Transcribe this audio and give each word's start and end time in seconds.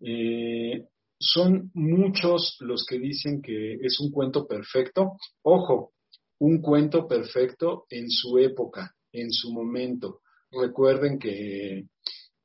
Eh, 0.00 0.86
son 1.18 1.70
muchos 1.74 2.56
los 2.60 2.84
que 2.84 2.98
dicen 2.98 3.40
que 3.40 3.74
es 3.74 3.98
un 4.00 4.10
cuento 4.10 4.46
perfecto. 4.46 5.12
Ojo, 5.42 5.92
un 6.38 6.60
cuento 6.60 7.06
perfecto 7.08 7.86
en 7.88 8.10
su 8.10 8.38
época, 8.38 8.94
en 9.12 9.30
su 9.30 9.52
momento. 9.52 10.20
Recuerden 10.50 11.18
que, 11.18 11.86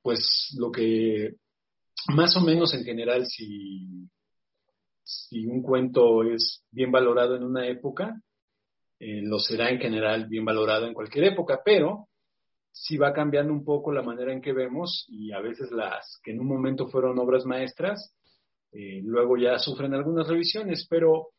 pues, 0.01 0.55
lo 0.57 0.71
que 0.71 1.35
más 2.13 2.35
o 2.37 2.41
menos 2.41 2.73
en 2.73 2.83
general, 2.83 3.27
si, 3.27 4.07
si 5.03 5.45
un 5.45 5.61
cuento 5.61 6.23
es 6.23 6.63
bien 6.71 6.91
valorado 6.91 7.35
en 7.35 7.43
una 7.43 7.67
época, 7.67 8.21
eh, 8.99 9.21
lo 9.23 9.39
será 9.39 9.69
en 9.69 9.79
general 9.79 10.27
bien 10.27 10.45
valorado 10.45 10.85
en 10.87 10.93
cualquier 10.93 11.25
época, 11.25 11.61
pero 11.63 12.07
si 12.71 12.97
va 12.97 13.13
cambiando 13.13 13.53
un 13.53 13.63
poco 13.63 13.91
la 13.91 14.01
manera 14.01 14.33
en 14.33 14.41
que 14.41 14.53
vemos 14.53 15.05
y 15.09 15.31
a 15.31 15.39
veces 15.39 15.71
las 15.71 16.19
que 16.23 16.31
en 16.31 16.39
un 16.39 16.47
momento 16.47 16.87
fueron 16.87 17.19
obras 17.19 17.45
maestras, 17.45 18.15
eh, 18.71 19.01
luego 19.03 19.37
ya 19.37 19.59
sufren 19.59 19.93
algunas 19.93 20.27
revisiones, 20.27 20.87
pero 20.89 21.29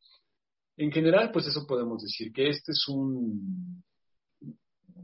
en 0.76 0.90
general, 0.90 1.30
pues 1.32 1.46
eso 1.46 1.66
podemos 1.66 2.02
decir, 2.02 2.32
que 2.32 2.48
este 2.48 2.73
es 2.73 2.88
un, 2.88 3.82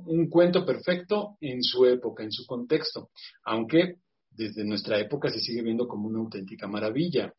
un 0.06 0.28
cuento 0.28 0.64
perfecto 0.64 1.36
en 1.40 1.62
su 1.62 1.86
época, 1.86 2.22
en 2.22 2.32
su 2.32 2.46
contexto, 2.46 3.10
aunque 3.44 3.96
desde 4.30 4.64
nuestra 4.64 4.98
época 4.98 5.30
se 5.30 5.40
sigue 5.40 5.62
viendo 5.62 5.88
como 5.88 6.08
una 6.08 6.20
auténtica 6.20 6.68
maravilla. 6.68 7.32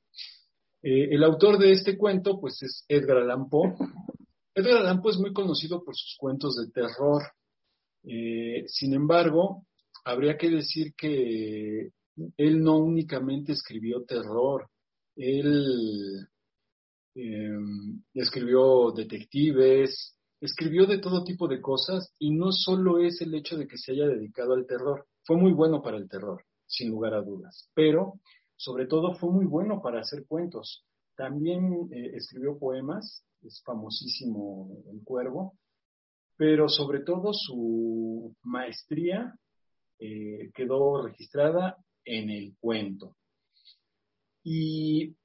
Eh, 0.82 1.10
el 1.12 1.24
autor 1.24 1.58
de 1.58 1.72
este 1.72 1.98
cuento, 1.98 2.40
pues 2.40 2.62
es 2.62 2.86
Edgar 2.88 3.18
Allan 3.18 3.50
Poe. 3.50 3.74
Edgar 4.54 4.78
Allan 4.78 5.02
Poe 5.02 5.12
es 5.12 5.18
muy 5.18 5.34
conocido 5.34 5.84
por 5.84 5.96
sus 5.96 6.16
cuentos 6.18 6.56
de 6.56 6.72
terror. 6.72 7.24
Eh, 8.04 8.64
sin 8.68 8.94
embargo, 8.94 9.66
habría 10.06 10.38
que 10.38 10.50
decir 10.50 10.94
que 10.96 11.92
él 12.38 12.64
no 12.64 12.78
únicamente 12.78 13.54
escribió 13.54 14.04
terror, 14.04 14.70
él 15.16 16.28
em, 17.16 18.02
escribió 18.14 18.92
detectives, 18.92 20.16
escribió 20.42 20.86
de 20.86 21.00
todo 21.00 21.24
tipo 21.24 21.48
de 21.48 21.62
cosas 21.62 22.14
y 22.20 22.32
no 22.32 22.52
solo 22.52 23.00
es 23.00 23.22
el 23.22 23.36
hecho 23.36 23.58
de 23.58 23.68
que 23.68 23.78
se 23.78 23.92
haya 23.92 24.08
dedicado 24.08 24.54
al 24.54 24.66
terror, 24.66 25.06
fue 25.26 25.38
muy 25.38 25.52
bueno 25.52 25.82
para 25.82 25.98
el 25.98 26.08
terror, 26.08 26.44
sin 26.66 26.90
lugar 26.90 27.14
a 27.14 27.22
dudas, 27.22 27.70
pero 27.74 28.20
sobre 28.56 28.88
todo 28.88 29.16
fue 29.16 29.32
muy 29.32 29.46
bueno 29.46 29.82
para 29.82 30.02
hacer 30.02 30.26
cuentos. 30.28 30.86
También 31.16 31.90
eh, 31.92 32.12
escribió 32.16 32.58
poemas, 32.58 33.24
es 33.42 33.62
famosísimo 33.66 34.70
El 34.92 35.04
Cuervo, 35.04 35.58
pero 36.40 36.70
sobre 36.70 37.02
todo 37.02 37.34
su 37.34 38.34
maestría 38.44 39.36
eh, 40.00 40.50
quedó 40.56 41.06
registrada 41.06 41.76
en 42.06 42.30
el 42.30 42.56
cuento. 42.62 43.18
Y 44.42 45.18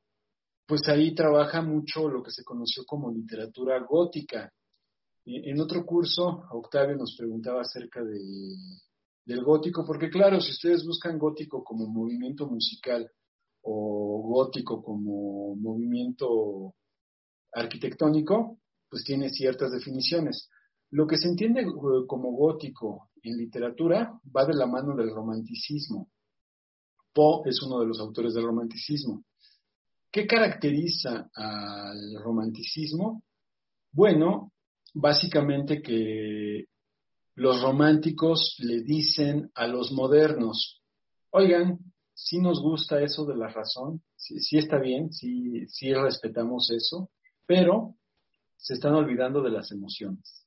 pues 0.67 0.89
ahí 0.89 1.15
trabaja 1.15 1.63
mucho 1.63 2.09
lo 2.09 2.21
que 2.21 2.33
se 2.33 2.43
conoció 2.43 2.83
como 2.85 3.13
literatura 3.13 3.79
gótica. 3.89 4.53
En 5.25 5.61
otro 5.61 5.87
curso, 5.87 6.47
Octavio 6.51 6.97
nos 6.97 7.15
preguntaba 7.17 7.61
acerca 7.61 8.03
de, 8.03 8.19
del 9.25 9.45
gótico, 9.45 9.85
porque 9.87 10.11
claro, 10.11 10.41
si 10.41 10.51
ustedes 10.51 10.85
buscan 10.85 11.17
gótico 11.17 11.63
como 11.63 11.87
movimiento 11.87 12.49
musical 12.49 13.09
o 13.63 14.21
gótico 14.21 14.83
como 14.83 15.55
movimiento 15.55 16.75
arquitectónico, 17.53 18.59
pues 18.91 19.05
tiene 19.05 19.31
ciertas 19.31 19.71
definiciones. 19.71 20.51
Lo 20.95 21.09
que 21.09 21.17
se 21.19 21.27
entiende 21.27 21.63
eh, 21.63 22.07
como 22.07 22.31
gótico 22.31 23.11
en 23.21 23.37
literatura 23.37 24.17
va 24.35 24.47
de 24.47 24.55
la 24.55 24.67
mano 24.67 24.95
del 24.95 25.11
romanticismo. 25.11 26.09
Poe 27.13 27.51
es 27.51 27.61
uno 27.63 27.81
de 27.81 27.87
los 27.87 27.99
autores 27.99 28.33
del 28.33 28.45
romanticismo. 28.45 29.25
¿Qué 30.13 30.25
caracteriza 30.25 31.31
al 31.35 32.15
romanticismo? 32.23 33.25
Bueno, 33.91 34.53
básicamente 34.95 35.83
que 35.83 36.67
los 37.35 37.61
románticos 37.61 38.55
le 38.61 38.83
dicen 38.83 39.51
a 39.57 39.67
los 39.67 39.91
modernos, 39.91 40.81
oigan, 41.31 41.81
si 42.15 42.39
nos 42.39 42.63
gusta 42.63 43.03
eso 43.03 43.25
de 43.25 43.35
la 43.35 43.49
razón, 43.49 44.01
sí, 44.15 44.59
está 44.59 44.79
bien, 44.79 45.13
sí, 45.13 45.67
sí 45.67 45.93
respetamos 45.93 46.71
eso, 46.71 47.11
pero 47.47 47.97
se 48.57 48.75
están 48.75 48.95
olvidando 48.95 49.43
de 49.43 49.51
las 49.51 49.73
emociones. 49.73 50.44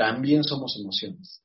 También 0.00 0.44
somos 0.44 0.78
emociones. 0.80 1.42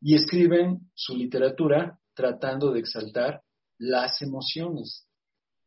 Y 0.00 0.16
escriben 0.16 0.90
su 0.92 1.16
literatura 1.16 2.00
tratando 2.14 2.72
de 2.72 2.80
exaltar 2.80 3.42
las 3.78 4.20
emociones. 4.22 5.06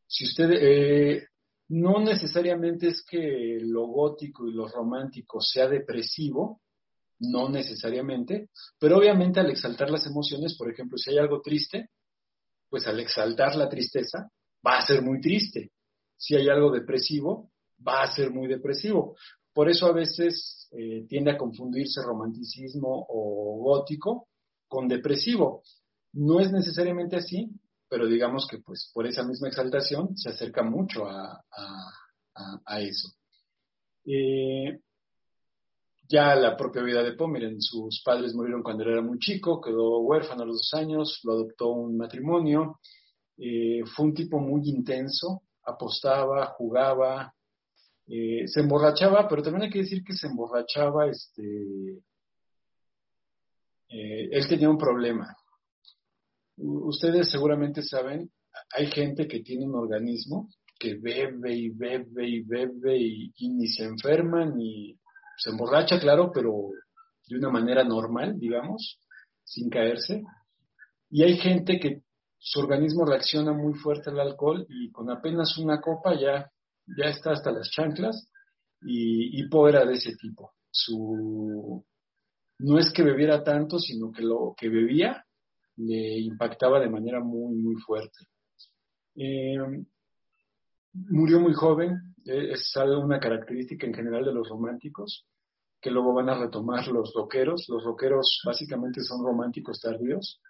Si 0.05 0.25
usted, 0.25 0.51
eh, 0.51 1.27
no 1.69 2.01
necesariamente 2.01 2.89
es 2.89 3.05
que 3.09 3.57
lo 3.61 3.87
gótico 3.87 4.45
y 4.45 4.51
lo 4.51 4.67
romántico 4.67 5.39
sea 5.39 5.69
depresivo, 5.69 6.59
no 7.19 7.47
necesariamente, 7.47 8.49
pero 8.77 8.97
obviamente 8.97 9.39
al 9.39 9.49
exaltar 9.49 9.89
las 9.89 10.05
emociones, 10.05 10.57
por 10.57 10.69
ejemplo, 10.69 10.97
si 10.97 11.11
hay 11.11 11.19
algo 11.19 11.39
triste, 11.39 11.91
pues 12.69 12.85
al 12.85 12.99
exaltar 12.99 13.55
la 13.55 13.69
tristeza, 13.69 14.29
va 14.67 14.79
a 14.79 14.85
ser 14.85 15.01
muy 15.01 15.21
triste. 15.21 15.71
Si 16.17 16.35
hay 16.35 16.49
algo 16.49 16.69
depresivo, 16.69 17.49
va 17.87 18.03
a 18.03 18.13
ser 18.13 18.29
muy 18.29 18.49
depresivo. 18.49 19.15
Por 19.53 19.69
eso 19.69 19.85
a 19.85 19.93
veces 19.93 20.67
eh, 20.71 21.05
tiende 21.07 21.31
a 21.31 21.37
confundirse 21.37 22.01
romanticismo 22.01 23.05
o 23.07 23.59
gótico 23.61 24.27
con 24.67 24.87
depresivo. 24.87 25.61
No 26.13 26.39
es 26.39 26.51
necesariamente 26.51 27.15
así, 27.15 27.49
pero 27.87 28.07
digamos 28.07 28.47
que 28.47 28.57
pues 28.57 28.89
por 28.93 29.05
esa 29.05 29.23
misma 29.23 29.49
exaltación 29.49 30.17
se 30.17 30.29
acerca 30.29 30.63
mucho 30.63 31.05
a, 31.07 31.43
eso. 32.79 33.09
Eh, 34.05 34.79
ya 36.09 36.35
la 36.35 36.57
propia 36.57 36.81
vida 36.81 37.03
de 37.03 37.13
Poe, 37.13 37.27
miren, 37.27 37.61
sus 37.61 38.01
padres 38.03 38.33
murieron 38.33 38.63
cuando 38.63 38.83
él 38.83 38.89
era 38.93 39.01
muy 39.01 39.19
chico, 39.19 39.61
quedó 39.61 39.99
huérfano 39.99 40.43
a 40.43 40.45
los 40.45 40.57
dos 40.57 40.73
años, 40.73 41.19
lo 41.23 41.33
adoptó 41.33 41.69
un 41.69 41.95
matrimonio, 41.95 42.79
eh, 43.37 43.83
fue 43.85 44.05
un 44.07 44.13
tipo 44.13 44.39
muy 44.39 44.67
intenso, 44.69 45.43
apostaba, 45.63 46.47
jugaba, 46.57 47.33
eh, 48.15 48.47
se 48.47 48.59
emborrachaba, 48.59 49.27
pero 49.27 49.41
también 49.41 49.63
hay 49.63 49.69
que 49.69 49.79
decir 49.79 50.03
que 50.03 50.13
se 50.13 50.27
emborrachaba, 50.27 51.07
este, 51.07 52.01
él 53.89 54.47
tenía 54.47 54.69
un 54.69 54.77
problema, 54.77 55.35
ustedes 56.57 57.31
seguramente 57.31 57.81
saben, 57.81 58.29
hay 58.71 58.87
gente 58.87 59.27
que 59.27 59.41
tiene 59.41 59.65
un 59.65 59.75
organismo 59.75 60.49
que 60.79 60.95
bebe 60.95 61.55
y 61.55 61.69
bebe 61.69 62.27
y 62.27 62.41
bebe 62.41 62.97
y, 62.97 63.49
ni 63.49 63.67
se 63.67 63.85
enferma 63.85 64.45
ni 64.45 64.97
se 65.37 65.49
emborracha, 65.49 65.99
claro, 65.99 66.31
pero 66.33 66.51
de 67.27 67.37
una 67.37 67.49
manera 67.49 67.83
normal, 67.83 68.37
digamos, 68.37 68.99
sin 69.43 69.69
caerse. 69.69 70.23
Y 71.09 71.23
hay 71.23 71.37
gente 71.37 71.79
que 71.79 72.03
su 72.37 72.59
organismo 72.59 73.05
reacciona 73.05 73.53
muy 73.53 73.73
fuerte 73.73 74.09
al 74.09 74.19
alcohol 74.19 74.65
y 74.69 74.91
con 74.91 75.09
apenas 75.09 75.57
una 75.57 75.79
copa 75.79 76.19
ya, 76.19 76.51
ya 76.85 77.05
está 77.05 77.31
hasta 77.31 77.51
las 77.51 77.69
chanclas 77.69 78.29
y, 78.81 79.41
y 79.41 79.47
era 79.67 79.85
de 79.85 79.93
ese 79.93 80.15
tipo. 80.15 80.53
Su, 80.69 81.85
no 82.59 82.79
es 82.79 82.91
que 82.91 83.03
bebiera 83.03 83.43
tanto, 83.43 83.79
sino 83.79 84.11
que 84.11 84.23
lo 84.23 84.53
que 84.57 84.69
bebía 84.69 85.25
le 85.77 86.19
impactaba 86.19 86.79
de 86.79 86.89
manera 86.89 87.19
muy, 87.19 87.55
muy 87.55 87.75
fuerte. 87.75 88.25
Eh, 89.15 89.57
murió 90.93 91.39
muy 91.39 91.53
joven, 91.53 92.15
eh, 92.25 92.51
es 92.51 92.73
una 92.75 93.19
característica 93.19 93.87
en 93.87 93.93
general 93.93 94.25
de 94.25 94.33
los 94.33 94.47
románticos, 94.49 95.25
que 95.81 95.91
luego 95.91 96.13
van 96.13 96.29
a 96.29 96.39
retomar 96.39 96.87
los 96.87 97.13
rockeros. 97.13 97.65
Los 97.67 97.83
rockeros 97.83 98.41
básicamente 98.45 99.01
son 99.01 99.25
románticos 99.25 99.81
tardíos. 99.81 100.41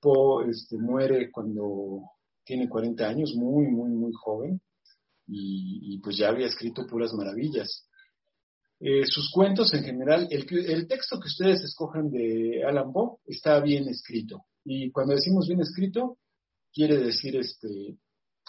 Poe 0.00 0.48
este, 0.48 0.76
muere 0.76 1.30
cuando 1.32 2.02
tiene 2.44 2.68
40 2.68 3.06
años, 3.06 3.34
muy, 3.34 3.66
muy, 3.66 3.90
muy 3.90 4.12
joven, 4.12 4.60
y 5.28 5.98
pues 5.98 6.16
ya 6.16 6.28
había 6.28 6.46
escrito 6.46 6.86
puras 6.86 7.12
maravillas. 7.12 7.88
Eh, 8.80 9.04
sus 9.06 9.32
cuentos 9.32 9.74
en 9.74 9.82
general, 9.82 10.28
el, 10.30 10.86
texto 10.86 11.18
que 11.18 11.26
ustedes 11.26 11.62
escojan 11.62 12.10
de 12.10 12.62
Alan 12.64 12.92
Poe 12.92 13.16
está 13.26 13.60
bien 13.60 13.88
escrito. 13.88 14.46
Y 14.64 14.92
cuando 14.92 15.14
decimos 15.14 15.48
bien 15.48 15.60
escrito, 15.60 16.18
quiere 16.72 16.96
decir 16.98 17.36
este, 17.36 17.98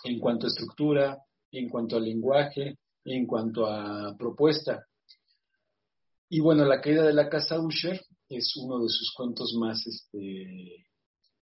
en 0.04 0.20
cuanto 0.20 0.46
a 0.46 0.50
estructura, 0.50 1.18
en 1.52 1.68
cuanto 1.68 1.98
a 1.98 2.00
lenguaje, 2.00 2.78
en 3.06 3.26
cuanto 3.26 3.66
a 3.66 4.16
propuesta. 4.18 4.86
Y 6.30 6.42
bueno, 6.42 6.64
La 6.66 6.80
caída 6.80 7.04
de 7.04 7.14
la 7.14 7.28
casa 7.28 7.60
Usher 7.60 8.00
es 8.28 8.56
uno 8.56 8.84
de 8.84 8.90
sus 8.90 9.12
cuentos 9.16 9.56
más 9.60 9.88
este, 9.88 10.86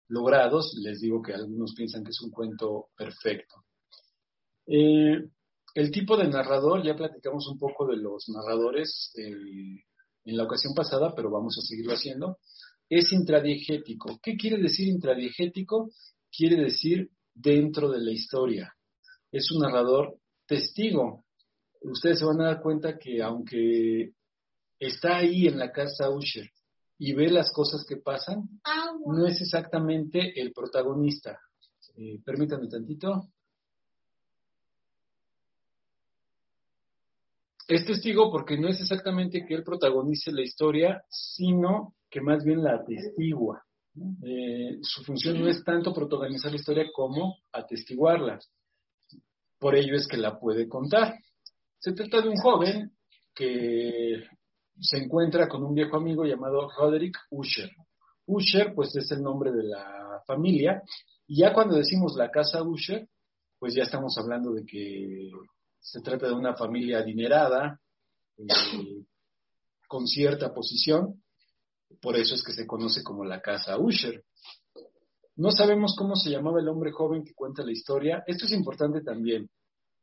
logrados. 0.08 0.74
Les 0.82 1.00
digo 1.00 1.22
que 1.22 1.32
algunos 1.32 1.72
piensan 1.74 2.04
que 2.04 2.10
es 2.10 2.20
un 2.20 2.30
cuento 2.30 2.88
perfecto. 2.94 3.64
Eh, 4.66 5.28
el 5.74 5.90
tipo 5.90 6.16
de 6.16 6.28
narrador, 6.28 6.84
ya 6.84 6.94
platicamos 6.94 7.48
un 7.48 7.58
poco 7.58 7.86
de 7.86 7.96
los 7.96 8.28
narradores 8.28 9.12
eh, 9.16 9.82
en 10.24 10.36
la 10.36 10.44
ocasión 10.44 10.74
pasada, 10.74 11.14
pero 11.14 11.30
vamos 11.30 11.58
a 11.58 11.66
seguirlo 11.66 11.94
haciendo, 11.94 12.38
es 12.88 13.12
intradiegético. 13.12 14.18
¿Qué 14.22 14.36
quiere 14.36 14.58
decir 14.58 14.88
intradiegético? 14.88 15.90
Quiere 16.30 16.56
decir 16.56 17.10
dentro 17.34 17.90
de 17.90 18.00
la 18.00 18.12
historia. 18.12 18.72
Es 19.32 19.50
un 19.50 19.62
narrador 19.62 20.18
testigo. 20.46 21.24
Ustedes 21.82 22.20
se 22.20 22.24
van 22.24 22.40
a 22.40 22.46
dar 22.46 22.62
cuenta 22.62 22.98
que 22.98 23.22
aunque 23.22 24.12
está 24.78 25.18
ahí 25.18 25.46
en 25.46 25.58
la 25.58 25.72
casa 25.72 26.10
Usher 26.10 26.48
y 26.98 27.12
ve 27.12 27.30
las 27.30 27.52
cosas 27.52 27.84
que 27.86 27.96
pasan, 27.96 28.48
no 29.06 29.26
es 29.26 29.40
exactamente 29.40 30.40
el 30.40 30.52
protagonista. 30.52 31.38
Eh, 31.96 32.20
permítanme 32.24 32.68
tantito. 32.68 33.28
Es 37.66 37.86
testigo 37.86 38.30
porque 38.30 38.58
no 38.58 38.68
es 38.68 38.80
exactamente 38.80 39.44
que 39.46 39.54
él 39.54 39.64
protagonice 39.64 40.32
la 40.32 40.42
historia, 40.42 41.02
sino 41.08 41.94
que 42.10 42.20
más 42.20 42.44
bien 42.44 42.62
la 42.62 42.74
atestigua. 42.76 43.64
Eh, 44.22 44.78
su 44.82 45.02
función 45.04 45.40
no 45.40 45.48
es 45.48 45.62
tanto 45.64 45.94
protagonizar 45.94 46.50
la 46.50 46.58
historia 46.58 46.84
como 46.92 47.36
atestiguarla. 47.52 48.38
Por 49.58 49.76
ello 49.76 49.96
es 49.96 50.06
que 50.06 50.16
la 50.16 50.38
puede 50.38 50.68
contar. 50.68 51.14
Se 51.78 51.92
trata 51.92 52.20
de 52.20 52.28
un 52.28 52.36
joven 52.36 52.92
que 53.34 54.24
se 54.78 54.98
encuentra 54.98 55.48
con 55.48 55.62
un 55.64 55.74
viejo 55.74 55.96
amigo 55.96 56.24
llamado 56.24 56.68
Roderick 56.76 57.16
Usher. 57.30 57.70
Usher, 58.26 58.74
pues 58.74 58.94
es 58.96 59.10
el 59.12 59.22
nombre 59.22 59.52
de 59.52 59.64
la 59.64 60.22
familia, 60.26 60.82
y 61.26 61.40
ya 61.40 61.52
cuando 61.52 61.76
decimos 61.76 62.14
la 62.16 62.30
casa 62.30 62.62
Usher, 62.62 63.08
pues 63.58 63.74
ya 63.74 63.84
estamos 63.84 64.16
hablando 64.18 64.52
de 64.52 64.64
que 64.64 65.30
se 65.84 66.00
trata 66.00 66.26
de 66.26 66.32
una 66.32 66.56
familia 66.56 67.00
adinerada, 67.00 67.78
eh, 68.38 69.04
con 69.86 70.06
cierta 70.06 70.52
posición, 70.54 71.22
por 72.00 72.16
eso 72.16 72.34
es 72.34 72.42
que 72.42 72.54
se 72.54 72.66
conoce 72.66 73.02
como 73.02 73.22
la 73.22 73.42
casa 73.42 73.78
Usher. 73.78 74.24
No 75.36 75.50
sabemos 75.50 75.94
cómo 75.96 76.16
se 76.16 76.30
llamaba 76.30 76.60
el 76.60 76.68
hombre 76.68 76.90
joven 76.90 77.22
que 77.22 77.34
cuenta 77.34 77.62
la 77.62 77.72
historia. 77.72 78.24
Esto 78.26 78.46
es 78.46 78.52
importante 78.52 79.02
también. 79.02 79.50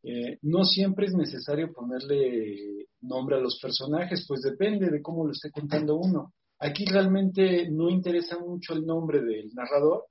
Eh, 0.03 0.37
no 0.43 0.63
siempre 0.65 1.07
es 1.07 1.13
necesario 1.13 1.73
ponerle 1.73 2.87
nombre 3.01 3.37
a 3.37 3.39
los 3.39 3.59
personajes, 3.59 4.23
pues 4.27 4.41
depende 4.43 4.89
de 4.91 5.01
cómo 5.01 5.25
lo 5.25 5.31
esté 5.31 5.49
contando 5.49 5.95
uno. 5.95 6.33
Aquí 6.59 6.85
realmente 6.85 7.67
no 7.71 7.89
interesa 7.89 8.37
mucho 8.37 8.73
el 8.73 8.85
nombre 8.85 9.23
del 9.23 9.51
narrador, 9.55 10.05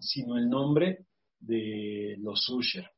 sino 0.00 0.36
el 0.36 0.50
nombre 0.50 1.06
de 1.40 2.16
los 2.18 2.46
Usher. 2.50 2.90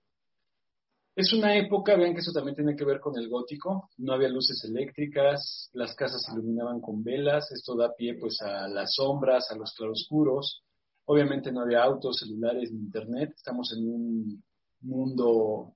Es 1.17 1.33
una 1.33 1.57
época, 1.57 1.97
vean 1.97 2.13
que 2.13 2.21
eso 2.21 2.33
también 2.33 2.57
tiene 2.57 2.75
que 2.75 2.85
ver 2.85 2.99
con 2.99 3.17
el 3.17 3.29
gótico, 3.29 3.89
no 3.99 4.15
había 4.15 4.29
luces 4.29 4.65
eléctricas, 4.65 5.71
las 5.73 5.95
casas 5.95 6.23
se 6.23 6.33
iluminaban 6.33 6.81
con 6.81 7.05
velas, 7.05 7.53
esto 7.53 7.77
da 7.77 7.95
pie 7.95 8.19
pues 8.19 8.41
a 8.43 8.67
las 8.67 8.95
sombras, 8.95 9.49
a 9.51 9.57
los 9.57 9.73
claroscuros, 9.75 10.65
obviamente 11.05 11.53
no 11.53 11.61
había 11.61 11.85
autos, 11.85 12.19
celulares 12.19 12.73
ni 12.73 12.81
internet, 12.81 13.33
estamos 13.37 13.73
en 13.77 13.89
un 13.89 14.45
mundo 14.81 15.75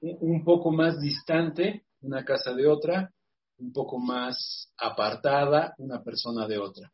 un 0.00 0.44
poco 0.44 0.72
más 0.72 1.00
distante 1.00 1.84
una 2.02 2.24
casa 2.24 2.52
de 2.54 2.66
otra, 2.66 3.12
un 3.58 3.72
poco 3.72 3.98
más 3.98 4.72
apartada 4.78 5.74
una 5.78 6.02
persona 6.02 6.46
de 6.48 6.58
otra. 6.58 6.90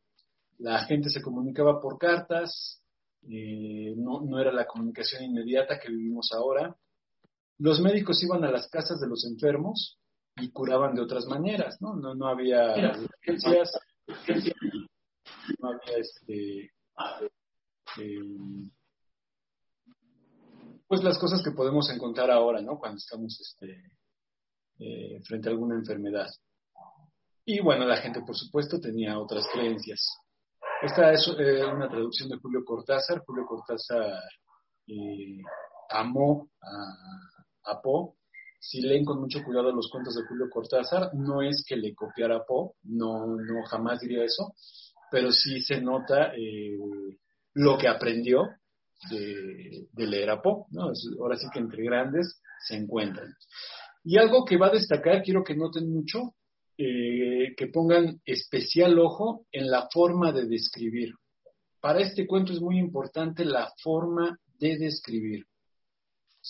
La 0.58 0.80
gente 0.84 1.10
se 1.10 1.22
comunicaba 1.22 1.80
por 1.80 1.98
cartas, 1.98 2.82
eh, 3.28 3.94
no, 3.96 4.20
no, 4.20 4.40
era 4.40 4.52
la 4.52 4.66
comunicación 4.66 5.22
inmediata 5.24 5.78
que 5.78 5.90
vivimos 5.90 6.30
ahora. 6.32 6.76
Los 7.58 7.80
médicos 7.80 8.22
iban 8.22 8.44
a 8.44 8.50
las 8.50 8.68
casas 8.68 9.00
de 9.00 9.08
los 9.08 9.24
enfermos 9.24 9.98
y 10.36 10.50
curaban 10.50 10.94
de 10.94 11.02
otras 11.02 11.26
maneras, 11.26 11.80
¿no? 11.80 11.94
No, 11.96 12.14
no 12.14 12.28
había 12.28 12.74
urgencias, 12.98 13.72
no 15.58 15.68
había 15.68 15.96
este, 15.98 16.72
eh, 17.98 18.70
pues 20.86 21.02
las 21.02 21.18
cosas 21.18 21.42
que 21.42 21.52
podemos 21.52 21.90
encontrar 21.90 22.30
ahora, 22.30 22.60
¿no? 22.60 22.78
Cuando 22.78 22.98
estamos 22.98 23.40
este, 23.40 23.92
eh, 24.78 25.20
frente 25.24 25.48
a 25.48 25.52
alguna 25.52 25.74
enfermedad. 25.74 26.28
Y 27.44 27.60
bueno, 27.60 27.86
la 27.86 27.96
gente, 27.96 28.20
por 28.22 28.36
supuesto, 28.36 28.80
tenía 28.80 29.18
otras 29.18 29.46
creencias. 29.52 30.00
Esta 30.82 31.12
es 31.12 31.26
eh, 31.38 31.64
una 31.64 31.88
traducción 31.88 32.28
de 32.28 32.38
Julio 32.38 32.64
Cortázar. 32.64 33.22
Julio 33.24 33.46
Cortázar 33.46 34.20
eh, 34.86 35.40
amó 35.90 36.50
a, 36.60 37.35
a 37.66 37.80
Poe. 37.80 38.14
Si 38.58 38.80
leen 38.80 39.04
con 39.04 39.20
mucho 39.20 39.42
cuidado 39.44 39.70
los 39.72 39.90
cuentos 39.90 40.14
de 40.14 40.24
Julio 40.24 40.48
Cortázar, 40.50 41.14
no 41.14 41.42
es 41.42 41.64
que 41.66 41.76
le 41.76 41.94
copiara 41.94 42.36
a 42.36 42.44
Poe, 42.44 42.72
no, 42.84 43.36
no 43.36 43.62
jamás 43.64 44.00
diría 44.00 44.24
eso, 44.24 44.54
pero 45.10 45.30
sí 45.30 45.60
se 45.60 45.80
nota 45.80 46.32
lo 47.54 47.78
que 47.78 47.88
aprendió 47.88 48.48
de, 49.10 49.88
leer 49.96 50.30
a 50.30 50.42
Poe. 50.42 50.64
ahora 51.20 51.36
sí 51.36 51.46
que 51.52 51.60
entre 51.60 51.84
grandes 51.84 52.40
se 52.66 52.76
encuentran. 52.76 53.34
Y 54.04 54.18
algo 54.18 54.44
que 54.44 54.56
va 54.56 54.68
a 54.68 54.72
destacar, 54.72 55.22
quiero 55.22 55.42
que 55.42 55.56
noten 55.56 55.92
mucho, 55.92 56.34
eh, 56.78 57.54
que 57.56 57.66
pongan 57.68 58.20
especial 58.24 58.98
ojo 58.98 59.46
en 59.50 59.70
la 59.70 59.88
forma 59.92 60.32
de 60.32 60.46
describir. 60.46 61.14
Para 61.80 62.00
este 62.00 62.26
cuento 62.26 62.52
es 62.52 62.60
muy 62.60 62.78
importante 62.78 63.44
la 63.44 63.72
forma 63.82 64.38
de 64.58 64.76
describir. 64.76 65.46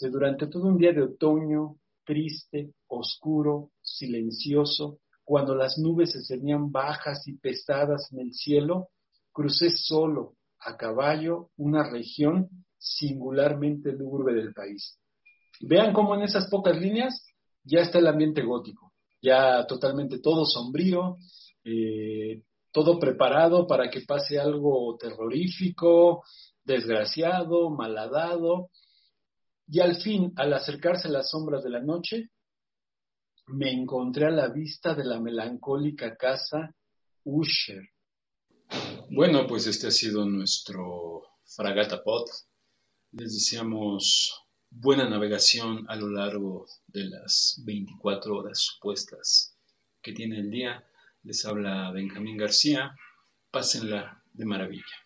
Durante 0.00 0.46
todo 0.46 0.69
un 0.69 0.78
día 0.78 0.93
de 0.93 1.02
otoño, 1.02 1.76
triste, 2.04 2.72
oscuro, 2.88 3.70
silencioso, 3.81 5.00
cuando 5.25 5.54
las 5.54 5.78
nubes 5.78 6.12
se 6.12 6.22
cernían 6.22 6.70
bajas 6.70 7.26
y 7.26 7.37
pesadas 7.37 8.12
en 8.12 8.20
el 8.20 8.32
cielo, 8.32 8.90
crucé 9.32 9.70
solo, 9.70 10.37
a 10.60 10.76
caballo 10.76 11.50
una 11.56 11.88
región 11.90 12.48
singularmente 12.78 13.93
lúgubre 13.93 14.34
del 14.34 14.52
país. 14.52 14.98
Vean 15.60 15.93
cómo 15.93 16.14
en 16.14 16.22
esas 16.22 16.48
pocas 16.48 16.78
líneas 16.78 17.26
ya 17.64 17.81
está 17.81 17.98
el 17.98 18.06
ambiente 18.06 18.43
gótico, 18.43 18.93
ya 19.20 19.66
totalmente 19.66 20.20
todo 20.20 20.44
sombrío, 20.44 21.16
eh, 21.64 22.43
todo 22.70 22.98
preparado 22.98 23.66
para 23.66 23.90
que 23.90 24.02
pase 24.02 24.38
algo 24.38 24.96
terrorífico, 24.98 26.22
desgraciado, 26.64 27.70
malhadado. 27.70 28.70
Y 29.68 29.80
al 29.80 30.00
fin, 30.00 30.32
al 30.36 30.52
acercarse 30.52 31.08
las 31.08 31.30
sombras 31.30 31.64
de 31.64 31.70
la 31.70 31.80
noche, 31.80 32.30
me 33.48 33.70
encontré 33.72 34.26
a 34.26 34.30
la 34.30 34.48
vista 34.48 34.94
de 34.94 35.04
la 35.04 35.20
melancólica 35.20 36.16
casa 36.16 36.74
Usher, 37.24 37.82
bueno, 39.10 39.46
pues 39.46 39.66
este 39.66 39.86
ha 39.86 39.90
sido 39.90 40.24
nuestro 40.24 41.22
Fragata 41.44 42.02
Pod. 42.02 42.24
Les 43.12 43.32
deseamos 43.32 44.42
buena 44.68 45.08
navegación 45.08 45.86
a 45.88 45.94
lo 45.94 46.08
largo 46.08 46.67
de 46.88 47.05
las 47.05 47.62
24 47.64 48.36
horas 48.36 48.58
supuestas 48.58 49.56
que 50.02 50.12
tiene 50.12 50.41
el 50.41 50.50
día. 50.50 50.84
Les 51.22 51.44
habla 51.44 51.93
Benjamín 51.93 52.36
García. 52.36 52.96
Pásenla 53.50 54.22
de 54.32 54.44
maravilla. 54.44 55.06